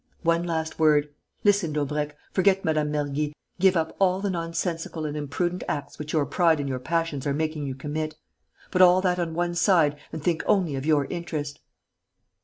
[0.23, 1.09] "One last word.
[1.43, 2.89] Listen, Daubrecq: forget Mme.
[2.91, 7.27] Mergy, give up all the nonsensical and imprudent acts which your pride and your passions
[7.27, 8.15] are making you commit;
[8.71, 11.59] put all that on one side and think only of your interest...."